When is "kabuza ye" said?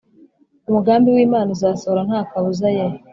2.29-2.85